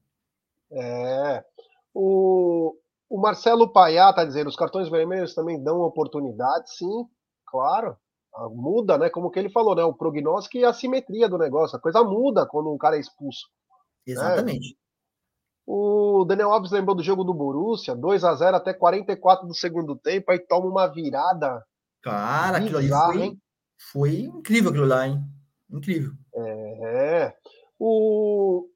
[0.71, 1.43] É.
[1.93, 2.76] O,
[3.10, 7.08] o Marcelo Paiá está dizendo, os cartões vermelhos também dão oportunidade, sim,
[7.45, 7.97] claro.
[8.52, 9.10] Muda, né?
[9.10, 9.84] Como que ele falou, né?
[9.84, 11.78] O prognóstico e a simetria do negócio.
[11.78, 13.47] A coisa muda quando um cara é expulso.
[14.08, 14.13] Né?
[14.13, 14.71] Exatamente.
[14.71, 14.83] Né?
[15.65, 19.95] O Daniel Alves lembrou do jogo do Borussia, 2 a 0 até 44 do segundo
[19.95, 21.63] tempo, aí toma uma virada.
[22.02, 23.38] Cara, aquilo ali foi,
[23.91, 25.23] foi incrível aquilo lá, hein?
[25.71, 26.12] Incrível.
[26.36, 27.34] É.
[27.80, 28.67] O,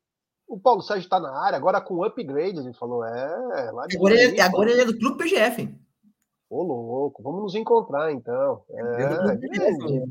[0.47, 3.03] o Paulo Sérgio está na área, agora com upgrade, ele falou.
[3.03, 5.75] É, agora, ele, agora ele é do Clube PGF.
[6.49, 8.63] Ô, louco, vamos nos encontrar então.
[8.69, 10.05] É, é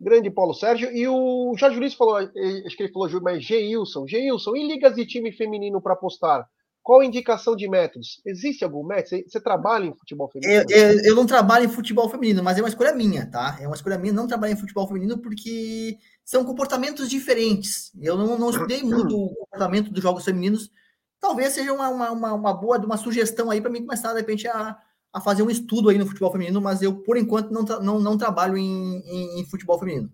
[0.00, 0.90] grande, Paulo Sérgio.
[0.92, 5.06] E o Jorge Luiz falou, acho que ele falou, mas Geilson, Geilson, e ligas de
[5.06, 6.46] time feminino para apostar?
[6.86, 8.20] Qual a indicação de métodos?
[8.24, 9.24] Existe algum método?
[9.26, 10.64] Você, trabalha em futebol feminino?
[10.70, 13.58] Eu, eu, eu, não trabalho em futebol feminino, mas é uma escolha minha, tá?
[13.60, 17.90] É uma escolha minha não trabalhar em futebol feminino porque são comportamentos diferentes.
[18.00, 20.70] Eu não, não estudei muito o comportamento dos jogos femininos.
[21.18, 24.78] Talvez seja uma, uma, uma boa uma sugestão aí para mim começar, de repente, a,
[25.16, 28.18] a fazer um estudo aí no futebol feminino, mas eu, por enquanto, não, não, não
[28.18, 30.12] trabalho em, em, em futebol feminino.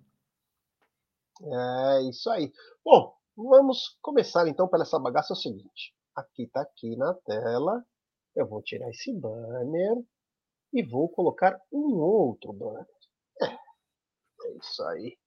[1.42, 2.52] É isso aí.
[2.84, 5.32] Bom, vamos começar então pela essa bagaça.
[5.32, 7.84] É o seguinte: aqui está aqui na tela.
[8.36, 10.04] Eu vou tirar esse banner
[10.72, 12.86] e vou colocar um outro banner.
[13.42, 15.18] É, é isso aí.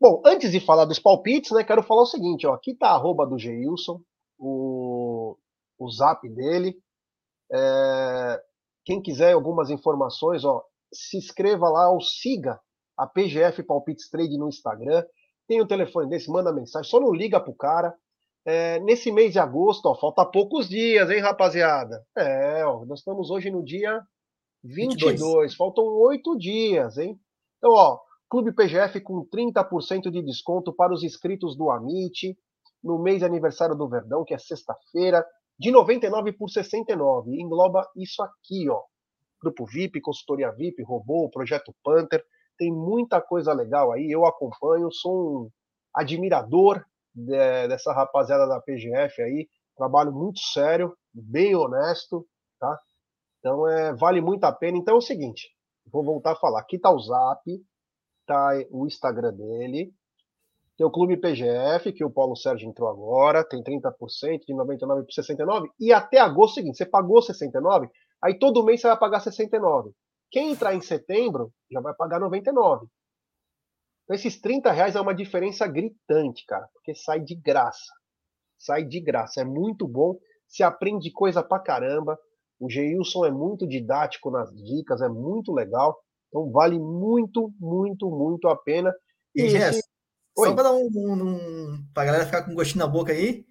[0.00, 2.94] Bom, antes de falar dos palpites, né, quero falar o seguinte, ó, aqui está a
[2.94, 4.02] arroba do Geilson,
[4.36, 5.38] o,
[5.78, 6.76] o zap dele.
[7.52, 8.42] É,
[8.84, 12.60] quem quiser algumas informações, ó, se inscreva lá ou siga
[12.96, 15.04] a PGF Palpites Trade no Instagram.
[15.48, 17.94] Tem o telefone desse, manda mensagem, só não liga pro cara.
[18.46, 22.04] É, nesse mês de agosto, ó, falta poucos dias, hein, rapaziada?
[22.16, 24.02] É, ó, nós estamos hoje no dia
[24.62, 25.54] 22, 22.
[25.54, 27.18] faltam oito dias, hein?
[27.58, 32.36] Então, ó, Clube PGF com 30% de desconto para os inscritos do Amit,
[32.82, 35.24] no mês de aniversário do Verdão, que é sexta-feira,
[35.58, 37.30] de 99 por 69.
[37.40, 38.82] Engloba isso aqui, ó.
[39.40, 42.24] Grupo VIP, consultoria VIP, robô, projeto Panther.
[42.58, 44.10] Tem muita coisa legal aí.
[44.10, 45.50] Eu acompanho, sou um
[45.94, 49.48] admirador de, dessa rapaziada da PGF aí.
[49.76, 52.26] Trabalho muito sério, bem honesto,
[52.60, 52.78] tá?
[53.38, 54.78] Então é, vale muito a pena.
[54.78, 55.50] Então é o seguinte,
[55.90, 56.60] vou voltar a falar.
[56.60, 57.42] Aqui tá o Zap,
[58.26, 59.92] tá o Instagram dele,
[60.76, 65.12] tem o Clube PGF, que o Paulo Sérgio entrou agora, tem 30%, de 99 por
[65.12, 67.88] 69, e até agosto é o seguinte, você pagou 69,
[68.22, 69.92] aí todo mês você vai pagar 69.
[70.30, 72.86] Quem entrar em setembro já vai pagar 99.
[74.02, 77.92] Então esses 30 reais é uma diferença gritante, cara, porque sai de graça.
[78.58, 82.18] Sai de graça, é muito bom, se aprende coisa pra caramba.
[82.58, 85.96] O Geilson é muito didático nas dicas, é muito legal.
[86.28, 88.92] Então vale muito, muito, muito a pena.
[89.34, 89.56] E, e
[90.36, 93.44] Jess, só para dar um, um, para galera ficar com gostinho na boca aí,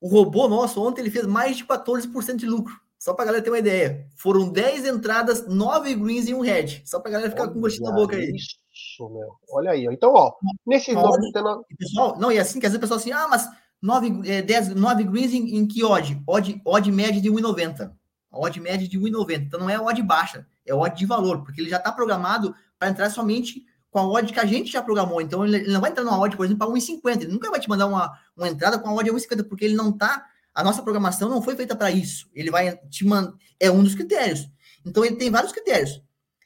[0.00, 2.74] o robô nosso ontem ele fez mais de 14% de lucro.
[2.98, 4.08] Só para galera ter uma ideia.
[4.16, 6.82] Foram 10 entradas, 9 greens e um red.
[6.84, 8.32] Só para galera ficar Olha com gostinho na boca aí.
[8.34, 9.28] Isso, meu.
[9.52, 9.86] Olha aí.
[9.86, 10.32] Então, ó,
[10.66, 11.62] nesse ó, 99...
[11.78, 13.48] pessoal, não, e assim que às vezes o pessoal assim, ah, mas
[13.80, 16.20] 9, é, 10, 9 greens em, em que odd?
[16.26, 16.60] odd?
[16.64, 17.92] Odd média de 1,90.
[18.32, 19.42] Odd média de 1,90.
[19.42, 22.90] Então não é odd baixa é odd de valor, porque ele já está programado para
[22.90, 23.64] entrar somente
[23.98, 25.20] com a odd que a gente já programou.
[25.20, 27.22] Então, ele não vai entrar numa odd, por exemplo, para 1,50.
[27.22, 29.90] Ele nunca vai te mandar uma, uma entrada com a odd 1,50, porque ele não
[29.90, 30.24] está.
[30.54, 32.28] A nossa programação não foi feita para isso.
[32.34, 33.34] Ele vai te mandar.
[33.58, 34.48] É um dos critérios.
[34.86, 36.02] Então, ele tem vários critérios.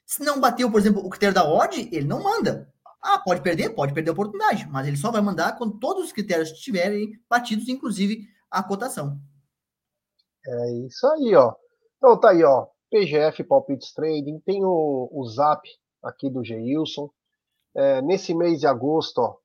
[0.06, 2.72] Se não bateu, por exemplo, o critério da odd, ele não manda.
[3.02, 3.70] Ah, pode perder?
[3.70, 7.68] Pode perder a oportunidade, mas ele só vai mandar quando todos os critérios estiverem batidos,
[7.68, 9.18] inclusive a cotação.
[10.46, 11.52] É isso aí, ó.
[11.96, 12.66] Então tá aí, ó.
[12.90, 15.62] PGF Palpites Trading, tem o, o Zap
[16.02, 17.08] aqui do Geilson.
[17.74, 19.36] É, nesse mês de agosto, ó,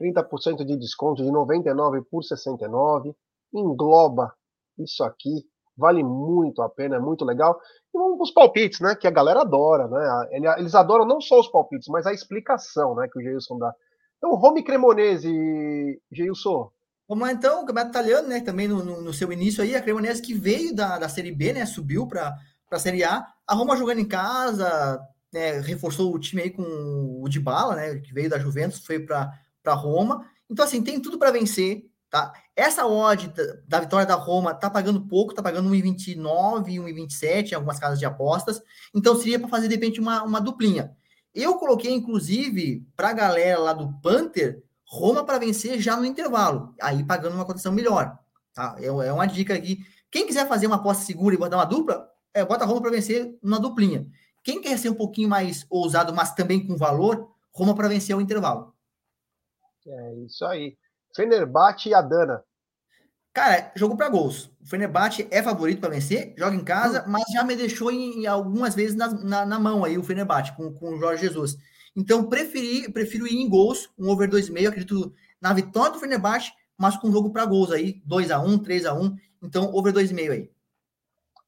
[0.00, 3.14] 30% de desconto de 99 por 69.
[3.54, 4.32] Engloba
[4.78, 5.46] isso aqui.
[5.76, 7.58] Vale muito a pena, é muito legal.
[7.94, 8.94] E vamos para os palpites, né?
[8.94, 10.28] Que a galera adora, né?
[10.58, 13.72] Eles adoram não só os palpites, mas a explicação né, que o Geilson dá.
[14.18, 16.70] Então, Rome Cremonese, Geilson.
[17.08, 18.40] Vamos lá então, o campeonato italiano, né?
[18.40, 21.52] Também no, no, no, seu início aí, a Cremonese que veio da, da Série B,
[21.52, 21.66] né?
[21.66, 22.34] Subiu para
[22.70, 23.26] a Série A.
[23.46, 25.00] A Roma jogando em casa,
[25.32, 29.74] né, reforçou o time aí com o Dybala, né, que veio da Juventus, foi para
[29.74, 30.26] Roma.
[30.50, 32.32] Então, assim, tem tudo para vencer, tá?
[32.54, 33.32] Essa odd
[33.66, 36.16] da, vitória da Roma tá pagando pouco, tá pagando 1,29,
[36.78, 38.60] 1,27 em algumas casas de apostas.
[38.94, 40.94] Então, seria para fazer, de repente, uma, uma duplinha.
[41.34, 46.74] Eu coloquei, inclusive, para a galera lá do Panther, Roma para vencer já no intervalo,
[46.78, 48.18] aí pagando uma cotação melhor.
[48.52, 48.76] Tá?
[48.78, 49.78] É, é uma dica aqui.
[50.10, 53.34] Quem quiser fazer uma aposta segura e botar uma dupla, é, bota Roma para vencer
[53.42, 54.06] na duplinha.
[54.42, 58.20] Quem quer ser um pouquinho mais ousado, mas também com valor, Roma para vencer o
[58.20, 58.74] intervalo.
[59.86, 60.76] É isso aí.
[61.14, 62.42] Fenerbahçe e Adana.
[63.32, 64.50] Cara, jogo para gols.
[64.60, 67.10] O Fenerbahçe é favorito para vencer, joga em casa, hum.
[67.10, 70.54] mas já me deixou em, em algumas vezes na, na, na, mão aí o Fenerbahçe
[70.54, 71.56] com, com o Jorge Jesus.
[71.96, 76.96] Então, preferi, prefiro ir em gols, um over 2,5, acredito na vitória do Fenerbahçe, mas
[76.96, 80.50] com jogo para gols aí, 2 a 1 3 a 1 então over 2,5 aí.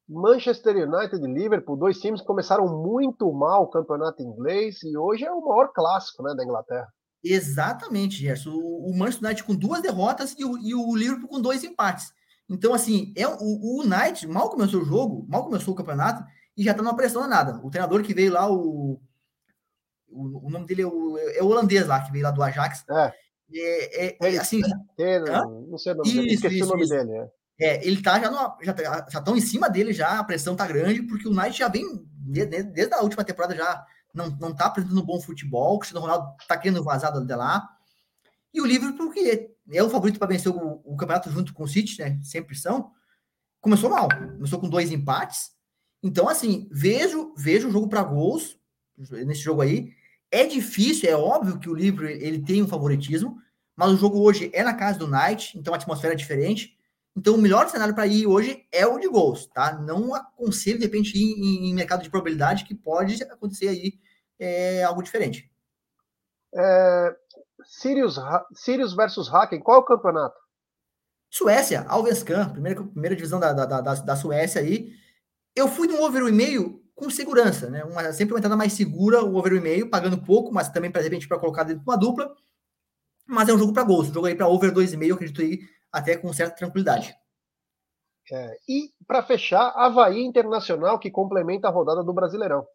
[0.07, 5.25] Manchester United e Liverpool, dois times que começaram muito mal o campeonato inglês e hoje
[5.25, 6.87] é o maior clássico né, da Inglaterra.
[7.23, 8.51] Exatamente, Gerson.
[8.51, 12.13] O, o Manchester United com duas derrotas e o, e o Liverpool com dois empates.
[12.47, 16.23] Então, assim, é o, o United mal começou o jogo, mal começou o campeonato
[16.55, 17.59] e já tá numa pressão danada.
[17.65, 19.01] O treinador que veio lá, o,
[20.07, 22.85] o, o nome dele é o, é o holandês lá, que veio lá do Ajax.
[22.87, 23.13] É.
[23.53, 24.61] É, é, é assim.
[25.67, 26.93] não sei o nome isso, dele, esqueci isso, o nome isso.
[26.93, 27.11] dele.
[27.11, 27.29] É.
[27.59, 30.67] É, ele tá já, no, já tá, já em cima dele já, a pressão tá
[30.67, 34.65] grande, porque o Knight já vem desde, desde a última temporada já não, não tá
[34.65, 37.67] apresentando bom futebol, o Cristiano Ronaldo tá querendo vazado de lá.
[38.53, 41.67] E o Liverpool, que é o favorito para vencer o, o, campeonato junto com o
[41.67, 42.19] City, né?
[42.23, 42.91] Sempre são.
[43.59, 45.51] Começou mal, começou com dois empates.
[46.01, 48.57] Então, assim, vejo, vejo o jogo para gols
[48.97, 49.91] nesse jogo aí.
[50.31, 53.37] É difícil, é óbvio que o Liverpool ele tem um favoritismo,
[53.75, 56.74] mas o jogo hoje é na casa do Knight, então a atmosfera é diferente.
[57.15, 59.73] Então, o melhor cenário para ir hoje é o de gols, tá?
[59.73, 63.93] Não aconselho, de repente, ir em, mercado de probabilidade, que pode acontecer aí
[64.37, 65.49] é, algo diferente.
[66.53, 67.15] É,
[67.63, 68.17] Sirius,
[68.53, 70.35] Sirius versus Hacken, qual é o campeonato?
[71.29, 74.93] Suécia, Alvescan, primeira, primeira divisão da, da, da, da Suécia aí.
[75.55, 77.83] Eu fui no over e meio com segurança, né?
[77.83, 81.01] Uma, sempre uma entrada mais segura, o over e meio, pagando pouco, mas também, para
[81.01, 82.33] repente, para colocar dentro de uma dupla.
[83.27, 85.59] Mas é um jogo para gols, um jogo aí para over 2,5, acredito aí,
[85.95, 87.15] até com certa tranquilidade.
[88.29, 92.65] É, e para fechar, Havaí Internacional, que complementa a rodada do Brasileirão.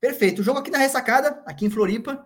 [0.00, 0.40] Perfeito.
[0.40, 2.24] O jogo aqui na ressacada, aqui em Floripa.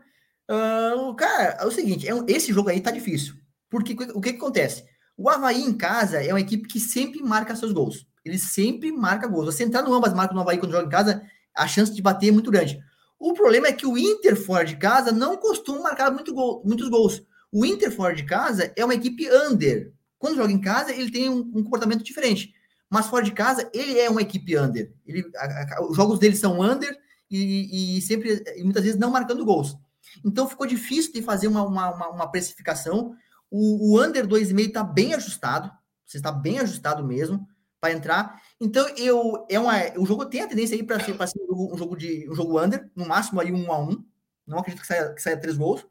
[0.51, 3.35] Uh, cara, é o seguinte: é um, esse jogo aí tá difícil.
[3.69, 4.85] Porque o que, que acontece?
[5.17, 8.07] O Havaí em casa é uma equipe que sempre marca seus gols.
[8.25, 9.47] Ele sempre marca gols.
[9.47, 11.23] Você entrar no ambas marcas no Havaí quando joga em casa,
[11.55, 12.81] a chance de bater é muito grande.
[13.19, 16.89] O problema é que o Inter fora de casa não costuma marcar muito gol, muitos
[16.89, 17.23] gols.
[17.53, 19.93] O Inter fora de casa é uma equipe under.
[20.19, 22.53] Quando joga em casa, ele tem um, um comportamento diferente.
[22.91, 24.93] Mas fora de casa, ele é uma equipe under.
[25.07, 26.97] Ele, a, a, os jogos dele são under
[27.31, 29.77] e, e, sempre, e muitas vezes não marcando gols.
[30.25, 33.15] Então ficou difícil de fazer uma, uma, uma, uma precificação.
[33.51, 35.71] O, o under 2,5 está bem ajustado.
[36.07, 37.47] Você está bem ajustado mesmo
[37.81, 38.43] para entrar.
[38.61, 41.97] Então eu é uma, o jogo tem a tendência aí para ser, ser um jogo
[41.97, 44.05] de um jogo under, no máximo aí um a um.
[44.47, 45.87] Não acredito que saia, que saia três gols.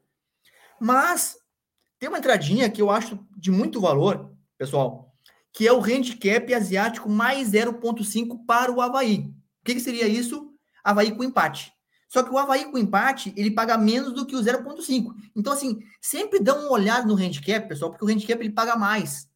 [0.80, 1.36] Mas
[1.98, 5.12] tem uma entradinha que eu acho de muito valor, pessoal,
[5.52, 9.34] que é o handicap asiático mais 0,5 para o Havaí.
[9.60, 10.52] O que, que, seria isso?
[10.84, 11.72] Havaí com empate.
[12.08, 15.12] Só que o Havaí com empate, ele paga menos do que o 0,5.
[15.36, 19.28] Então, assim, sempre dá uma olhada no handicap, pessoal, porque o handicap ele paga mais.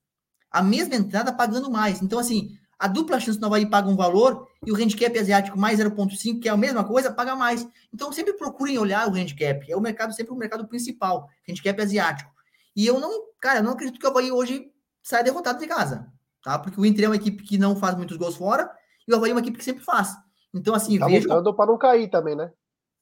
[0.50, 2.00] A mesma entrada pagando mais.
[2.00, 5.80] Então, assim, a dupla chance do Havaí paga um valor e o handicap asiático mais
[5.80, 7.66] 0,5, que é a mesma coisa, paga mais.
[7.92, 9.70] Então, sempre procurem olhar o handicap.
[9.70, 12.32] É o mercado, sempre o mercado principal, handicap asiático.
[12.74, 16.10] E eu não, cara, eu não acredito que o Havaí hoje saia derrotado de casa,
[16.42, 16.58] tá?
[16.58, 18.70] Porque o Inter é uma equipe que não faz muitos gols fora
[19.06, 20.14] e o Havaí é uma equipe que sempre faz.
[20.54, 21.28] Então, assim, tá vejo...
[21.28, 22.52] lutando para não cair também, né?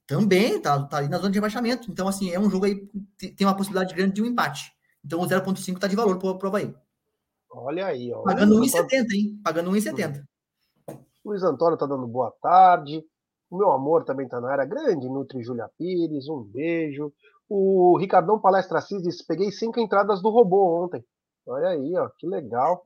[0.07, 1.91] Também, tá, tá ali na zona de rebaixamento.
[1.91, 2.89] Então, assim, é um jogo aí
[3.37, 4.73] tem uma possibilidade grande de um empate.
[5.05, 6.75] Então, o 0.5 tá de valor pro, pro Havaí.
[7.51, 8.23] Olha aí, ó.
[8.23, 9.41] Pagando 1,70, hein?
[9.43, 10.23] Pagando 1,70.
[11.25, 13.05] Luiz Antônio tá dando boa tarde.
[13.51, 14.65] O meu amor também tá na área.
[14.65, 17.13] Grande Nutri Júlia Pires, um beijo.
[17.53, 21.05] O Ricardão Palestra Assis disse: peguei cinco entradas do robô ontem.
[21.45, 22.81] Olha aí, ó, que legal.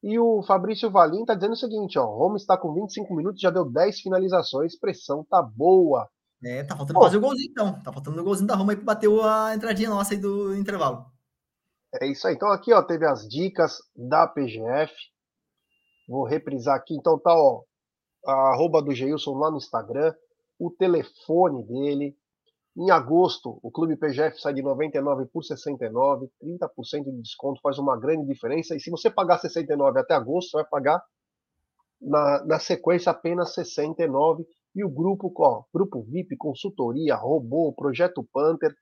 [0.00, 3.50] E o Fabrício Valim está dizendo o seguinte: ó, Roma está com 25 minutos, já
[3.50, 6.08] deu 10 finalizações, pressão tá boa.
[6.44, 7.82] É, tá faltando Bom, fazer o golzinho então.
[7.82, 11.06] Tá faltando o golzinho da Roma aí para bater a entradinha nossa aí do intervalo.
[12.00, 12.34] É isso aí.
[12.34, 14.94] Então aqui, ó, teve as dicas da PGF.
[16.06, 16.94] Vou reprisar aqui.
[16.94, 17.64] Então tá, ó,
[18.26, 20.14] a arroba do Geilson lá no Instagram,
[20.58, 22.16] o telefone dele,
[22.76, 27.96] em agosto, o Clube PGF sai de 99 por 69, 30% de desconto faz uma
[27.96, 28.74] grande diferença.
[28.74, 31.02] E se você pagar 69 até agosto, você vai pagar
[32.00, 34.44] na, na sequência apenas 69.
[34.74, 38.74] E o grupo, ó, grupo VIP, consultoria, robô, projeto Panther,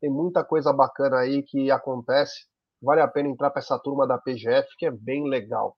[0.00, 2.46] tem muita coisa bacana aí que acontece.
[2.80, 5.76] Vale a pena entrar para essa turma da PGF, que é bem legal.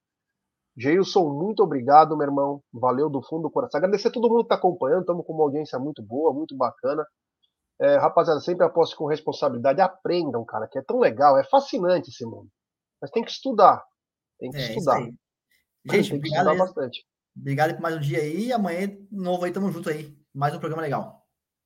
[0.77, 2.63] Geilson, muito obrigado, meu irmão.
[2.73, 3.79] Valeu do fundo do coração.
[3.79, 5.01] Agradecer a todo mundo que está acompanhando.
[5.01, 7.05] Estamos com uma audiência muito boa, muito bacana.
[7.81, 9.81] É, rapaziada, sempre aposto com responsabilidade.
[9.81, 12.49] Aprendam, cara, que é tão legal, é fascinante esse mundo.
[13.01, 13.85] Mas tem que estudar.
[14.39, 15.01] Tem que é, estudar.
[15.01, 15.15] Gente,
[15.85, 17.07] tem que obrigado, estudar bastante.
[17.39, 18.53] Obrigado por mais um dia aí.
[18.53, 20.17] Amanhã, novo aí, tamo junto aí.
[20.35, 21.23] mais um programa legal.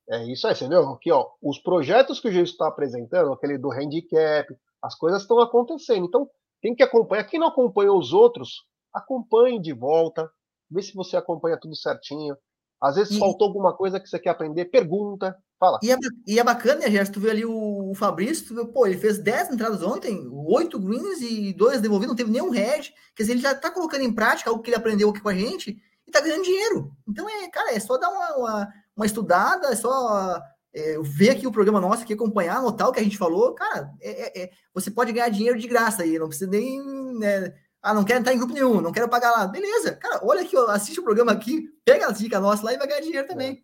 [0.09, 0.89] É isso aí, entendeu?
[0.89, 5.39] Aqui, ó, os projetos que o Gilson está apresentando, aquele do handicap, as coisas estão
[5.39, 6.05] acontecendo.
[6.05, 6.29] Então,
[6.61, 7.23] tem que acompanhar.
[7.23, 10.29] Quem não acompanha os outros, acompanhe de volta,
[10.69, 12.35] vê se você acompanha tudo certinho.
[12.81, 13.19] Às vezes e...
[13.19, 15.79] faltou alguma coisa que você quer aprender, pergunta, fala.
[15.83, 17.13] E é, e é bacana, né, Gerson?
[17.13, 20.79] Tu viu ali o, o Fabrício, tu viu, pô, ele fez 10 entradas ontem, 8
[20.79, 22.91] greens e 2 devolvidos, não teve nenhum red.
[23.15, 25.35] Quer dizer, ele já tá colocando em prática algo que ele aprendeu aqui com a
[25.35, 26.91] gente e tá ganhando dinheiro.
[27.07, 30.41] Então, é, cara, é só dar uma, uma, uma estudada, é só
[30.73, 33.53] é, ver aqui o programa nosso, aqui, acompanhar, anotar o que a gente falou.
[33.53, 36.81] Cara, é, é, é você pode ganhar dinheiro de graça aí, não precisa nem.
[37.19, 39.47] Né, ah, não quero entrar em grupo nenhum, não quero pagar lá.
[39.47, 42.87] Beleza, cara, olha aqui, assiste o programa aqui, pega as dicas nossas lá e vai
[42.87, 43.63] ganhar dinheiro também.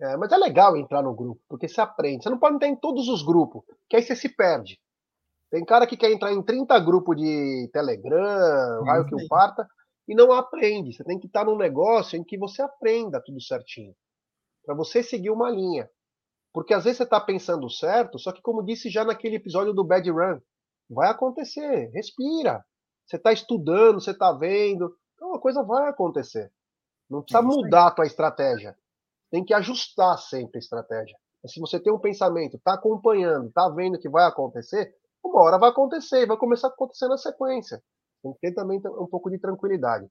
[0.00, 0.16] É.
[0.16, 2.22] mas é legal entrar no grupo, porque você aprende.
[2.22, 4.78] Você não pode entrar em todos os grupos, que aí você se perde.
[5.50, 9.66] Tem cara que quer entrar em 30 grupos de Telegram, raio que o parta,
[10.08, 10.92] e não aprende.
[10.92, 13.94] Você tem que estar num negócio em que você aprenda tudo certinho.
[14.64, 15.88] Para você seguir uma linha.
[16.52, 19.84] Porque às vezes você está pensando certo, só que como disse já naquele episódio do
[19.84, 20.40] Bad Run,
[20.88, 21.90] vai acontecer.
[21.92, 22.64] Respira.
[23.06, 24.96] Você está estudando, você está vendo.
[25.14, 26.50] Então a coisa vai acontecer.
[27.08, 28.76] Não precisa é mudar a tua estratégia.
[29.34, 31.18] Tem que ajustar sempre a estratégia.
[31.44, 34.94] Se você tem um pensamento, está acompanhando, está vendo que vai acontecer,
[35.24, 37.82] uma hora vai acontecer e vai começar a acontecer na sequência.
[38.22, 40.06] Tem que ter também um pouco de tranquilidade.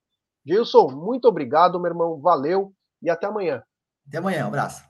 [0.45, 2.19] Gilson, muito obrigado, meu irmão.
[2.19, 3.63] Valeu e até amanhã.
[4.05, 4.83] Até amanhã, um abraço.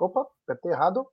[0.00, 1.06] Opa, apertei errado.